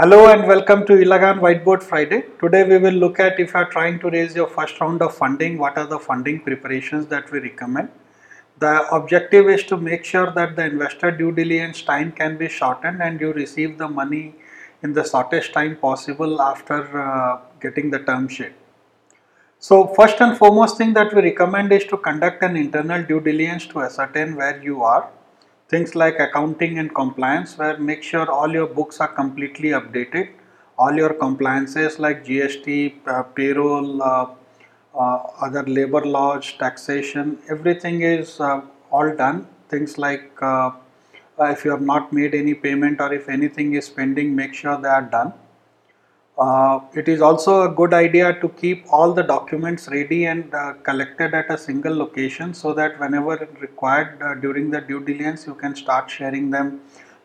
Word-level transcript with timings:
Hello 0.00 0.28
and 0.32 0.46
welcome 0.46 0.86
to 0.86 0.92
eLagaan 0.92 1.40
Whiteboard 1.40 1.82
Friday. 1.82 2.22
Today 2.40 2.62
we 2.62 2.78
will 2.78 2.98
look 3.04 3.18
at 3.18 3.40
if 3.40 3.52
you 3.52 3.56
are 3.60 3.68
trying 3.68 3.98
to 3.98 4.10
raise 4.10 4.36
your 4.36 4.46
first 4.46 4.80
round 4.80 5.02
of 5.02 5.12
funding, 5.12 5.58
what 5.58 5.76
are 5.76 5.88
the 5.88 5.98
funding 5.98 6.38
preparations 6.40 7.08
that 7.08 7.28
we 7.32 7.40
recommend. 7.40 7.88
The 8.60 8.88
objective 8.94 9.48
is 9.48 9.64
to 9.64 9.76
make 9.76 10.04
sure 10.04 10.30
that 10.30 10.54
the 10.54 10.66
investor 10.66 11.10
due 11.10 11.32
diligence 11.32 11.82
time 11.82 12.12
can 12.12 12.38
be 12.38 12.48
shortened 12.48 13.02
and 13.02 13.20
you 13.20 13.32
receive 13.32 13.76
the 13.76 13.88
money 13.88 14.36
in 14.84 14.92
the 14.92 15.02
shortest 15.02 15.52
time 15.52 15.74
possible 15.74 16.40
after 16.40 17.02
uh, 17.02 17.40
getting 17.60 17.90
the 17.90 17.98
term 17.98 18.28
sheet. 18.28 18.52
So 19.58 19.88
first 19.96 20.20
and 20.20 20.38
foremost 20.38 20.78
thing 20.78 20.94
that 20.94 21.12
we 21.12 21.22
recommend 21.22 21.72
is 21.72 21.84
to 21.86 21.96
conduct 21.96 22.44
an 22.44 22.56
internal 22.56 23.02
due 23.02 23.18
diligence 23.18 23.66
to 23.66 23.80
ascertain 23.80 24.36
where 24.36 24.62
you 24.62 24.84
are 24.84 25.10
things 25.68 25.94
like 25.94 26.18
accounting 26.18 26.78
and 26.78 26.94
compliance 26.94 27.56
where 27.58 27.78
make 27.78 28.02
sure 28.02 28.30
all 28.30 28.52
your 28.52 28.66
books 28.66 29.00
are 29.00 29.08
completely 29.08 29.70
updated. 29.70 30.28
All 30.78 30.94
your 30.94 31.12
compliances 31.14 31.98
like 31.98 32.24
gst 32.24 32.94
uh, 33.06 33.22
payroll 33.38 34.02
uh, 34.02 34.26
uh, 34.94 35.18
other 35.46 35.64
labor 35.64 36.02
laws 36.04 36.52
taxation 36.58 37.38
everything 37.48 38.02
is 38.02 38.40
uh, 38.40 38.60
all 38.90 39.14
done. 39.14 39.46
Things 39.68 39.98
like 39.98 40.30
uh, 40.42 40.70
if 41.40 41.64
you 41.64 41.70
have 41.70 41.82
not 41.82 42.12
made 42.12 42.34
any 42.34 42.54
payment 42.54 43.00
or 43.00 43.12
if 43.12 43.28
anything 43.28 43.74
is 43.74 43.88
pending 43.88 44.34
make 44.34 44.54
sure 44.54 44.80
they 44.80 44.88
are 44.88 45.02
done 45.18 45.32
uh, 46.38 46.80
it 46.94 47.08
is 47.08 47.20
also 47.20 47.62
a 47.62 47.68
good 47.68 47.92
idea 47.92 48.32
to 48.40 48.48
keep 48.50 48.84
all 48.92 49.12
the 49.12 49.22
documents 49.22 49.88
ready 49.88 50.26
and 50.26 50.54
uh, 50.54 50.74
collected 50.84 51.34
at 51.34 51.50
a 51.50 51.58
single 51.58 51.94
location 51.96 52.54
so 52.54 52.72
that 52.72 52.98
whenever 53.00 53.48
required 53.60 54.22
uh, 54.22 54.34
during 54.34 54.70
the 54.70 54.80
due 54.80 55.00
diligence 55.00 55.46
you 55.48 55.54
can 55.54 55.74
start 55.74 56.08
sharing 56.08 56.48
them 56.50 56.80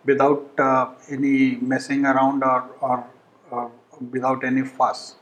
without 0.06 0.44
uh, 0.58 0.90
any 1.12 1.58
messing 1.58 2.06
around 2.06 2.44
or, 2.44 2.68
or, 2.82 3.06
or, 3.52 3.72
without 4.12 4.44
any 4.44 4.64
fuss. 4.64 5.16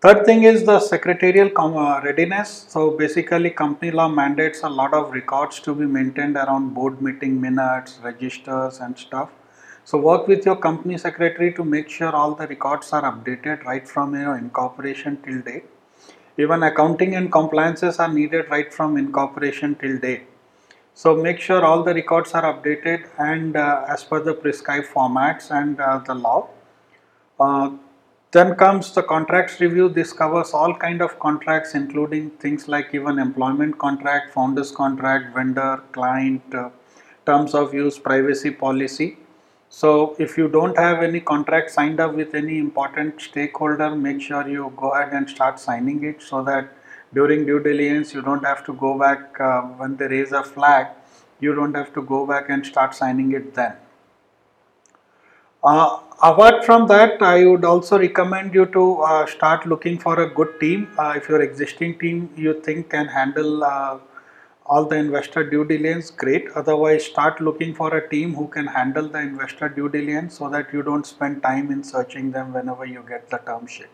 Third 0.00 0.26
thing 0.26 0.42
is 0.42 0.64
the 0.64 0.80
secretarial 0.80 1.50
uh, 1.56 2.00
readiness. 2.02 2.66
So 2.68 2.90
basically 2.90 3.50
company 3.50 3.92
law 3.92 4.08
mandates 4.08 4.62
a 4.64 4.68
lot 4.68 4.92
of 4.92 5.12
records 5.12 5.60
to 5.60 5.74
be 5.74 5.86
maintained 5.86 6.36
around 6.36 6.74
board 6.74 7.00
meeting 7.00 7.40
minutes, 7.40 8.00
registers 8.02 8.80
and 8.80 8.98
stuff 8.98 9.30
so 9.86 9.98
work 9.98 10.26
with 10.26 10.46
your 10.46 10.56
company 10.56 10.96
secretary 10.96 11.52
to 11.52 11.62
make 11.62 11.90
sure 11.90 12.16
all 12.16 12.34
the 12.34 12.46
records 12.46 12.90
are 12.94 13.02
updated 13.02 13.64
right 13.64 13.86
from 13.86 14.14
your 14.18 14.38
incorporation 14.38 15.18
till 15.22 15.42
date. 15.42 15.64
Even 16.38 16.62
accounting 16.62 17.14
and 17.16 17.30
compliances 17.30 17.98
are 17.98 18.12
needed 18.12 18.46
right 18.48 18.72
from 18.72 18.96
incorporation 18.96 19.74
till 19.74 19.98
date. 19.98 20.22
So 20.94 21.14
make 21.14 21.38
sure 21.38 21.62
all 21.62 21.82
the 21.82 21.92
records 21.92 22.32
are 22.32 22.42
updated 22.42 23.10
and 23.18 23.56
uh, 23.56 23.84
as 23.86 24.02
per 24.04 24.20
the 24.20 24.32
prescribed 24.32 24.86
formats 24.86 25.50
and 25.50 25.78
uh, 25.78 25.98
the 25.98 26.14
law. 26.14 26.48
Uh, 27.38 27.72
then 28.30 28.54
comes 28.54 28.92
the 28.94 29.02
contracts 29.02 29.60
review. 29.60 29.90
This 29.90 30.14
covers 30.14 30.54
all 30.54 30.74
kind 30.74 31.02
of 31.02 31.18
contracts 31.18 31.74
including 31.74 32.30
things 32.30 32.68
like 32.68 32.94
even 32.94 33.18
employment 33.18 33.78
contract, 33.78 34.32
founders 34.32 34.72
contract, 34.72 35.34
vendor, 35.34 35.82
client, 35.92 36.42
uh, 36.54 36.70
terms 37.26 37.54
of 37.54 37.74
use, 37.74 37.98
privacy 37.98 38.50
policy 38.50 39.18
so 39.74 40.14
if 40.24 40.38
you 40.38 40.46
don't 40.46 40.76
have 40.78 41.02
any 41.02 41.20
contract 41.20 41.70
signed 41.70 41.98
up 41.98 42.14
with 42.14 42.34
any 42.34 42.58
important 42.58 43.20
stakeholder, 43.20 43.90
make 43.96 44.20
sure 44.20 44.46
you 44.46 44.72
go 44.76 44.90
ahead 44.90 45.12
and 45.12 45.28
start 45.28 45.58
signing 45.58 46.04
it 46.04 46.22
so 46.22 46.44
that 46.44 46.68
during 47.12 47.44
due 47.44 47.58
diligence 47.58 48.14
you 48.14 48.22
don't 48.22 48.44
have 48.44 48.64
to 48.66 48.72
go 48.74 48.96
back 48.96 49.40
uh, 49.40 49.62
when 49.80 49.96
they 49.96 50.06
raise 50.06 50.30
a 50.30 50.44
flag, 50.44 50.86
you 51.40 51.56
don't 51.56 51.74
have 51.74 51.92
to 51.94 52.02
go 52.02 52.24
back 52.24 52.50
and 52.50 52.64
start 52.64 52.94
signing 52.94 53.32
it 53.32 53.52
then. 53.54 53.74
Uh, 55.64 55.98
apart 56.22 56.64
from 56.64 56.86
that, 56.86 57.20
I 57.20 57.44
would 57.44 57.64
also 57.64 57.98
recommend 57.98 58.54
you 58.54 58.66
to 58.66 59.02
uh, 59.02 59.26
start 59.26 59.66
looking 59.66 59.98
for 59.98 60.20
a 60.20 60.30
good 60.32 60.60
team. 60.60 60.88
Uh, 60.96 61.14
if 61.16 61.28
your 61.28 61.42
existing 61.42 61.98
team 61.98 62.30
you 62.36 62.60
think 62.60 62.90
can 62.90 63.08
handle 63.08 63.64
uh, 63.64 63.98
all 64.66 64.84
the 64.84 64.96
investor 64.96 65.48
due 65.48 65.64
diligence 65.64 66.10
great. 66.10 66.48
Otherwise 66.54 67.04
start 67.04 67.40
looking 67.40 67.74
for 67.74 67.94
a 67.96 68.08
team 68.08 68.34
who 68.34 68.48
can 68.48 68.66
handle 68.66 69.08
the 69.08 69.20
investor 69.20 69.68
due 69.68 69.88
diligence 69.88 70.38
so 70.38 70.48
that 70.48 70.72
you 70.72 70.82
don't 70.82 71.06
spend 71.06 71.42
time 71.42 71.70
in 71.70 71.84
searching 71.84 72.30
them 72.30 72.52
whenever 72.52 72.86
you 72.86 73.04
get 73.06 73.28
the 73.30 73.38
term 73.38 73.66
sheet. 73.66 73.88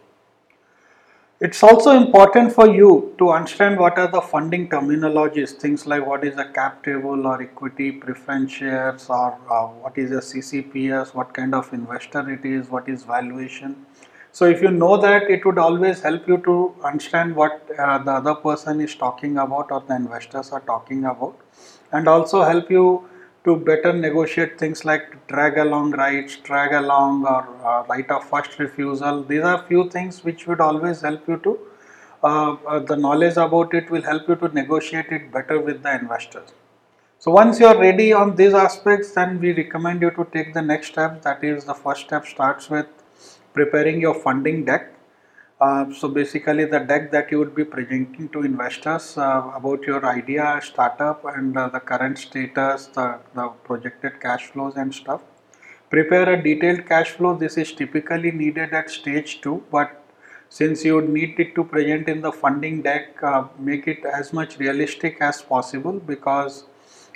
It's 1.41 1.62
also 1.62 1.92
important 1.92 2.53
for 2.53 2.69
you 2.69 3.14
to 3.16 3.31
understand 3.31 3.78
what 3.81 3.98
are 3.98 4.08
the 4.08 4.20
funding 4.20 4.69
terminologies 4.69 5.53
things 5.53 5.86
like 5.86 6.06
what 6.06 6.22
is 6.22 6.36
a 6.36 6.44
cap 6.44 6.84
table 6.84 7.26
or 7.26 7.41
equity 7.41 7.92
preference 7.92 8.52
shares 8.52 9.06
or 9.08 9.38
uh, 9.50 9.66
what 9.84 9.97
is 9.97 10.10
a 10.10 10.20
ccps 10.20 11.14
what 11.14 11.32
kind 11.32 11.54
of 11.54 11.72
investor 11.72 12.28
it 12.28 12.44
is 12.44 12.69
what 12.69 12.91
is 12.91 13.04
valuation 13.04 13.75
so 14.33 14.45
if 14.47 14.63
you 14.63 14.71
know 14.71 14.97
that, 14.97 15.31
it 15.31 15.45
would 15.45 15.59
always 15.59 16.01
help 16.01 16.29
you 16.29 16.39
to 16.39 16.75
understand 16.85 17.35
what 17.35 17.69
uh, 17.79 17.99
the 17.99 18.13
other 18.13 18.35
person 18.35 18.81
is 18.81 18.95
talking 18.95 19.39
about 19.39 19.71
or 19.73 19.81
the 19.81 19.97
investors 19.97 20.53
are 20.53 20.61
talking 20.61 21.05
about, 21.05 21.37
and 21.93 22.09
also 22.09 22.43
help 22.43 22.71
you 22.71 23.09
to 23.45 23.57
better 23.57 23.93
negotiate 23.93 24.59
things 24.59 24.85
like 24.85 25.27
drag 25.27 25.59
along 25.59 25.93
rights, 25.93 26.37
drag 26.37 26.73
along 26.73 27.27
or 27.27 27.47
uh, 27.65 27.85
right 27.89 28.11
of 28.11 28.25
first 28.25 28.59
refusal. 28.59 29.25
These 29.25 29.43
are 29.43 29.65
few 29.67 29.89
things 29.91 30.23
which 30.23 30.47
would 30.47 30.61
always 30.61 31.01
help 31.01 31.27
you 31.27 31.39
to. 31.39 31.59
Uh, 32.23 32.53
uh 32.69 32.79
the 32.81 32.97
knowledge 32.97 33.39
about 33.39 33.73
it 33.73 33.91
will 33.91 34.03
help 34.03 34.29
you 34.29 34.37
to 34.37 34.49
negotiate 34.49 35.11
it 35.11 35.33
better 35.33 35.59
with 35.59 35.83
the 35.83 35.95
investors. 35.95 36.53
So 37.19 37.31
once 37.31 37.61
you 37.61 37.67
are 37.67 37.79
ready 37.79 38.12
on 38.12 38.37
these 38.37 38.55
aspects, 38.55 39.12
then 39.12 39.41
we 39.41 39.53
recommend 39.53 40.03
you 40.03 40.11
to 40.12 40.27
take 40.33 40.55
the 40.55 40.62
next 40.62 40.89
step. 40.89 41.23
That 41.23 41.43
is, 41.45 41.65
the 41.65 41.75
first 41.75 42.03
step 42.07 42.27
starts 42.27 42.71
with 42.71 42.87
preparing 43.60 44.00
your 44.00 44.15
funding 44.26 44.65
deck. 44.65 44.84
Uh, 45.60 45.84
so 45.93 46.09
basically 46.09 46.65
the 46.65 46.78
deck 46.91 47.10
that 47.15 47.31
you 47.31 47.38
would 47.38 47.54
be 47.54 47.65
presenting 47.65 48.26
to 48.34 48.43
investors 48.50 49.06
uh, 49.19 49.50
about 49.54 49.82
your 49.82 50.03
idea, 50.06 50.59
startup 50.62 51.25
and 51.37 51.59
uh, 51.59 51.69
the 51.69 51.81
current 51.81 52.16
status, 52.19 52.87
the, 52.94 53.19
the 53.34 53.47
projected 53.65 54.19
cash 54.20 54.44
flows 54.53 54.76
and 54.76 54.94
stuff. 54.94 55.20
Prepare 55.91 56.32
a 56.34 56.43
detailed 56.43 56.87
cash 56.87 57.10
flow. 57.10 57.37
This 57.37 57.59
is 57.59 57.72
typically 57.72 58.31
needed 58.31 58.72
at 58.72 58.88
stage 58.88 59.43
2 59.43 59.65
but 59.70 59.97
since 60.49 60.84
you 60.84 60.94
would 60.94 61.10
need 61.10 61.38
it 61.38 61.54
to 61.56 61.65
present 61.65 62.09
in 62.09 62.22
the 62.22 62.32
funding 62.32 62.81
deck, 62.82 63.22
uh, 63.22 63.44
make 63.59 63.87
it 63.87 64.06
as 64.20 64.32
much 64.32 64.59
realistic 64.59 65.19
as 65.20 65.43
possible 65.43 66.00
because 66.12 66.65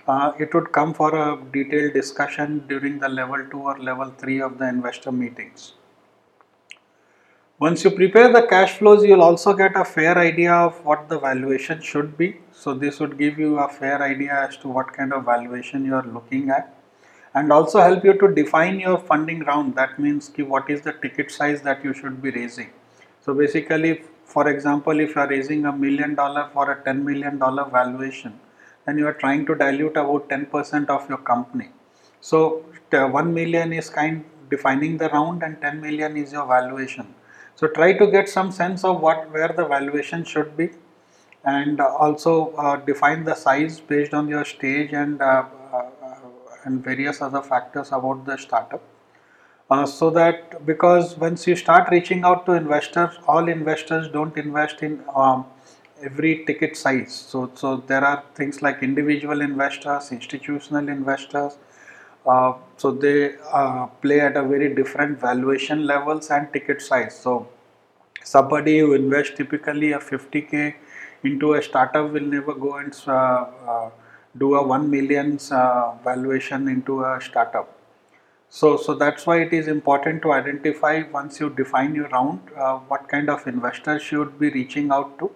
uh, 0.06 0.32
it 0.38 0.52
would 0.52 0.70
come 0.72 0.92
for 0.92 1.10
a 1.22 1.40
detailed 1.54 1.94
discussion 1.94 2.62
during 2.68 2.98
the 2.98 3.08
level 3.08 3.42
2 3.50 3.58
or 3.58 3.78
level 3.78 4.12
3 4.18 4.42
of 4.42 4.58
the 4.58 4.68
investor 4.68 5.10
meetings. 5.10 5.72
Once 7.60 7.84
you 7.84 7.90
prepare 7.92 8.32
the 8.32 8.44
cash 8.48 8.78
flows, 8.78 9.04
you'll 9.04 9.22
also 9.22 9.52
get 9.54 9.76
a 9.76 9.84
fair 9.84 10.18
idea 10.18 10.52
of 10.52 10.84
what 10.84 11.08
the 11.08 11.16
valuation 11.16 11.80
should 11.80 12.16
be. 12.18 12.36
So 12.50 12.74
this 12.74 12.98
would 12.98 13.16
give 13.16 13.38
you 13.38 13.60
a 13.60 13.68
fair 13.68 14.02
idea 14.02 14.48
as 14.48 14.56
to 14.56 14.68
what 14.68 14.92
kind 14.92 15.12
of 15.12 15.24
valuation 15.24 15.84
you 15.84 15.94
are 15.94 16.04
looking 16.04 16.50
at 16.50 16.74
and 17.32 17.52
also 17.52 17.80
help 17.80 18.04
you 18.04 18.18
to 18.18 18.34
define 18.34 18.80
your 18.80 18.98
funding 18.98 19.44
round. 19.44 19.76
That 19.76 20.00
means 20.00 20.32
what 20.36 20.68
is 20.68 20.80
the 20.80 20.94
ticket 20.94 21.30
size 21.30 21.62
that 21.62 21.84
you 21.84 21.94
should 21.94 22.20
be 22.20 22.32
raising. 22.32 22.70
So 23.20 23.32
basically, 23.32 24.02
for 24.24 24.48
example, 24.48 24.98
if 24.98 25.14
you 25.14 25.20
are 25.20 25.28
raising 25.28 25.64
a 25.64 25.72
million 25.72 26.16
dollar 26.16 26.50
for 26.52 26.72
a 26.72 26.82
10 26.82 27.04
million 27.04 27.38
dollar 27.38 27.70
valuation, 27.70 28.40
then 28.84 28.98
you 28.98 29.06
are 29.06 29.14
trying 29.14 29.46
to 29.46 29.54
dilute 29.54 29.96
about 29.96 30.28
10% 30.28 30.88
of 30.88 31.08
your 31.08 31.18
company. 31.18 31.70
So 32.20 32.64
1 32.90 33.32
million 33.32 33.72
is 33.72 33.90
kind 33.90 34.24
defining 34.50 34.98
the 34.98 35.08
round 35.10 35.44
and 35.44 35.60
10 35.60 35.80
million 35.80 36.16
is 36.16 36.32
your 36.32 36.46
valuation. 36.46 37.14
So 37.56 37.68
try 37.68 37.92
to 37.94 38.10
get 38.10 38.28
some 38.28 38.50
sense 38.52 38.84
of 38.84 39.00
what 39.00 39.30
where 39.30 39.48
the 39.48 39.64
valuation 39.66 40.24
should 40.24 40.56
be 40.56 40.70
and 41.44 41.80
also 41.80 42.52
uh, 42.56 42.76
define 42.76 43.24
the 43.24 43.34
size 43.34 43.80
based 43.80 44.14
on 44.14 44.28
your 44.28 44.44
stage 44.44 44.92
and 44.92 45.20
uh, 45.22 45.44
uh, 45.72 45.90
and 46.64 46.82
various 46.82 47.20
other 47.22 47.42
factors 47.42 47.92
about 47.92 48.24
the 48.24 48.36
startup. 48.38 48.82
Uh, 49.70 49.86
so 49.86 50.10
that 50.10 50.64
because 50.66 51.16
once 51.16 51.46
you 51.46 51.56
start 51.56 51.90
reaching 51.90 52.24
out 52.24 52.46
to 52.46 52.52
investors, 52.52 53.18
all 53.26 53.48
investors 53.48 54.08
don't 54.08 54.36
invest 54.36 54.82
in 54.82 55.02
um, 55.14 55.46
every 56.02 56.44
ticket 56.44 56.76
size. 56.76 57.12
So, 57.14 57.50
so 57.54 57.76
there 57.86 58.04
are 58.04 58.22
things 58.34 58.62
like 58.62 58.82
individual 58.82 59.40
investors, 59.40 60.12
institutional 60.12 60.88
investors, 60.88 61.58
uh, 62.26 62.54
so 62.76 62.90
they 62.90 63.36
uh, 63.52 63.86
play 64.00 64.20
at 64.20 64.36
a 64.36 64.42
very 64.42 64.74
different 64.74 65.20
valuation 65.20 65.86
levels 65.86 66.30
and 66.30 66.52
ticket 66.52 66.80
size. 66.80 67.18
So 67.18 67.48
somebody 68.22 68.78
who 68.78 68.94
invests 68.94 69.36
typically 69.36 69.92
a 69.92 69.98
50k 69.98 70.74
into 71.22 71.54
a 71.54 71.62
startup 71.62 72.10
will 72.10 72.28
never 72.36 72.54
go 72.54 72.76
and 72.76 72.94
uh, 73.06 73.12
uh 73.12 73.90
do 74.36 74.56
a 74.56 74.66
1 74.66 74.90
million 74.90 75.38
uh, 75.52 75.92
valuation 76.02 76.66
into 76.66 77.04
a 77.04 77.20
startup. 77.20 77.78
So, 78.48 78.76
so 78.76 78.94
that's 78.94 79.26
why 79.26 79.42
it 79.42 79.52
is 79.52 79.68
important 79.68 80.22
to 80.22 80.32
identify 80.32 81.02
once 81.12 81.38
you 81.38 81.50
define 81.50 81.94
your 81.94 82.08
round 82.08 82.40
what 82.88 83.08
kind 83.08 83.30
of 83.30 83.46
investors 83.46 84.02
should 84.02 84.36
be 84.40 84.50
reaching 84.50 84.90
out 84.90 85.16
to 85.20 85.30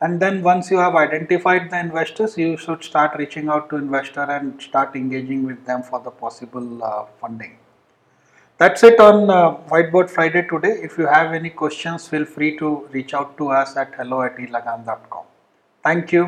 and 0.00 0.20
then 0.20 0.42
once 0.42 0.70
you 0.70 0.78
have 0.78 0.94
identified 0.96 1.70
the 1.70 1.78
investors 1.78 2.36
you 2.38 2.56
should 2.56 2.82
start 2.82 3.16
reaching 3.22 3.48
out 3.48 3.68
to 3.70 3.76
investor 3.76 4.26
and 4.36 4.60
start 4.68 4.94
engaging 4.96 5.44
with 5.46 5.64
them 5.66 5.82
for 5.82 6.00
the 6.00 6.10
possible 6.10 6.84
uh, 6.84 7.04
funding 7.20 7.56
That's 8.60 8.82
it 8.86 9.00
on 9.00 9.30
uh, 9.34 9.36
Whiteboard 9.70 10.10
Friday 10.14 10.42
today. 10.48 10.72
If 10.88 10.98
you 10.98 11.06
have 11.12 11.32
any 11.36 11.50
questions, 11.60 12.06
feel 12.14 12.26
free 12.32 12.50
to 12.58 12.68
reach 12.96 13.14
out 13.20 13.30
to 13.38 13.48
us 13.60 13.74
at 13.82 13.94
hello 14.00 14.18
at 14.24 14.36
eLagaan.com. 14.42 15.24
Thank 15.86 16.12
you. 16.16 16.24